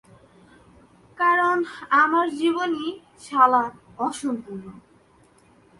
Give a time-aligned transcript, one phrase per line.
[1.17, 1.57] কারণ
[2.03, 2.89] আমার জীবনই
[3.19, 3.63] শালা
[3.97, 4.65] অসম্পূর্ণ!